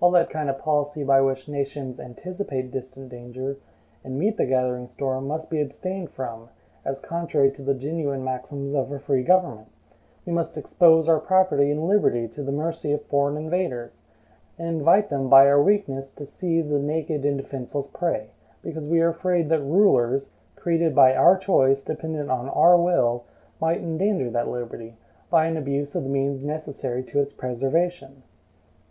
All 0.00 0.10
that 0.12 0.30
kind 0.30 0.48
of 0.48 0.56
policy 0.58 1.04
by 1.04 1.20
which 1.20 1.46
nations 1.46 2.00
anticipate 2.00 2.70
distant 2.70 3.10
danger, 3.10 3.58
and 4.02 4.18
meet 4.18 4.38
the 4.38 4.46
gathering 4.46 4.86
storm, 4.86 5.26
must 5.28 5.50
be 5.50 5.60
abstained 5.60 6.08
from, 6.10 6.48
as 6.82 6.98
contrary 7.00 7.50
to 7.50 7.60
the 7.62 7.74
genuine 7.74 8.24
maxims 8.24 8.72
of 8.72 8.90
a 8.90 8.98
free 8.98 9.22
government. 9.22 9.68
We 10.24 10.32
must 10.32 10.56
expose 10.56 11.10
our 11.10 11.20
property 11.20 11.70
and 11.70 11.86
liberty 11.86 12.26
to 12.28 12.42
the 12.42 12.50
mercy 12.50 12.90
of 12.92 13.02
foreign 13.04 13.36
invaders, 13.36 14.00
and 14.58 14.66
invite 14.78 15.10
them 15.10 15.28
by 15.28 15.46
our 15.46 15.62
weakness 15.62 16.14
to 16.14 16.24
seize 16.24 16.70
the 16.70 16.78
naked 16.78 17.26
and 17.26 17.36
defenseless 17.36 17.88
prey, 17.88 18.30
because 18.62 18.88
we 18.88 19.02
are 19.02 19.10
afraid 19.10 19.50
that 19.50 19.60
rulers, 19.60 20.30
created 20.56 20.94
by 20.94 21.14
our 21.14 21.36
choice, 21.36 21.84
dependent 21.84 22.30
on 22.30 22.48
our 22.48 22.78
will, 22.80 23.24
might 23.60 23.82
endanger 23.82 24.30
that 24.30 24.48
liberty, 24.48 24.96
by 25.28 25.44
an 25.44 25.58
abuse 25.58 25.94
of 25.94 26.04
the 26.04 26.08
means 26.08 26.42
necessary 26.42 27.02
to 27.02 27.20
its 27.20 27.34
preservation. 27.34 28.22